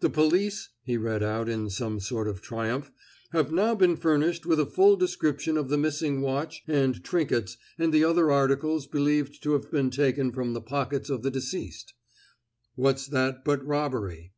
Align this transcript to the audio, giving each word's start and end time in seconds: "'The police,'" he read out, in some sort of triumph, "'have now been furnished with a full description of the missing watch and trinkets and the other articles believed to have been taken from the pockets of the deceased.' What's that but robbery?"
"'The 0.00 0.10
police,'" 0.10 0.70
he 0.82 0.96
read 0.96 1.22
out, 1.22 1.48
in 1.48 1.70
some 1.70 2.00
sort 2.00 2.26
of 2.26 2.42
triumph, 2.42 2.90
"'have 3.30 3.52
now 3.52 3.76
been 3.76 3.94
furnished 3.96 4.44
with 4.44 4.58
a 4.58 4.66
full 4.66 4.96
description 4.96 5.56
of 5.56 5.68
the 5.68 5.78
missing 5.78 6.20
watch 6.20 6.64
and 6.66 7.04
trinkets 7.04 7.56
and 7.78 7.94
the 7.94 8.02
other 8.02 8.32
articles 8.32 8.88
believed 8.88 9.40
to 9.40 9.52
have 9.52 9.70
been 9.70 9.88
taken 9.88 10.32
from 10.32 10.52
the 10.52 10.60
pockets 10.60 11.08
of 11.08 11.22
the 11.22 11.30
deceased.' 11.30 11.94
What's 12.74 13.06
that 13.06 13.44
but 13.44 13.64
robbery?" 13.64 14.32